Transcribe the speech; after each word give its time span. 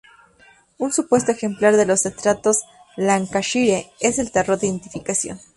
Un 0.79 0.91
supuesto 0.91 1.31
ejemplar 1.31 1.77
de 1.77 1.85
los 1.85 2.07
estratos 2.07 2.61
Lancashire 2.97 3.91
es 3.99 4.17
un 4.17 4.31
error 4.33 4.57
de 4.59 4.65
identificación. 4.65 5.39